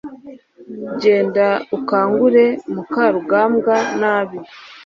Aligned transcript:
genda 1.01 1.47
ukangure 1.77 2.45
mukarugambwa 2.73 3.75
nabi 3.99 4.39